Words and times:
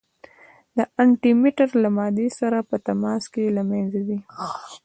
د 0.77 0.79
انټي 1.01 1.31
مټر 1.41 1.69
له 1.83 1.89
مادې 1.97 2.27
سره 2.39 2.57
په 2.69 2.75
تماس 2.87 3.23
کې 3.33 3.53
له 3.57 3.63
منځه 3.69 3.99
ځي. 4.07 4.19